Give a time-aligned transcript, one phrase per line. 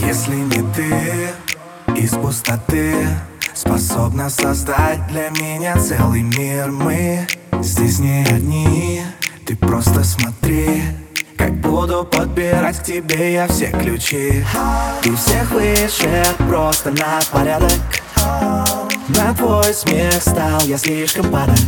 [0.00, 1.30] если не ты
[2.00, 3.08] из пустоты
[3.54, 6.72] Способна создать для меня целый мир.
[6.72, 7.24] Мы
[7.62, 9.02] здесь не одни,
[9.46, 10.82] ты просто смотри.
[11.36, 14.44] Как буду подбирать к тебе я все ключи.
[15.02, 17.70] Ты всех выше, просто на порядок.
[19.08, 21.58] На твой смех стал я слишком падок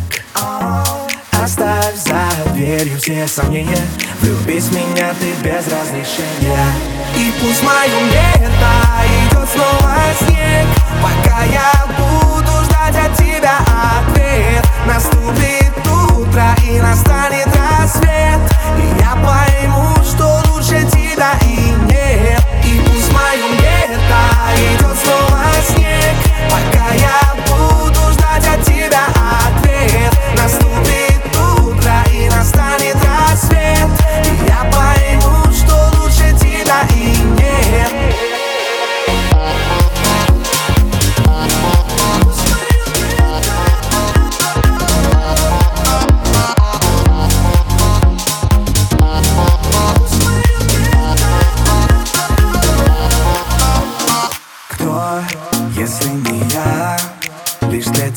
[2.56, 3.86] за дверью все сомнения.
[4.20, 6.66] Влюбись в меня ты без разрешения.
[7.16, 8.72] И пусть в моем лето
[9.30, 9.45] идет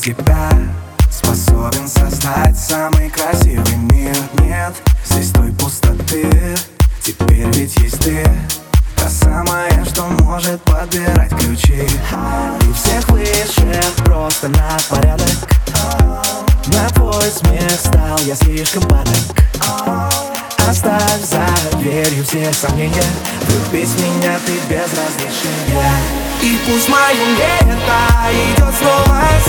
[0.00, 0.50] тебя
[1.10, 4.16] Способен создать самый красивый мир.
[4.40, 4.74] Нет
[5.04, 6.26] здесь той пустоты.
[7.02, 8.24] Теперь ведь есть ты.
[8.96, 11.82] Та самая, что может подбирать ключи.
[11.82, 15.28] И всех выше просто на порядок.
[16.66, 19.14] На твой смех стал я слишком падок.
[20.68, 21.44] Оставь за
[21.78, 23.02] дверью все сомнения.
[23.42, 25.92] Влюбись в меня ты без разрешения.
[26.42, 29.39] И пусть в моем лето идет снова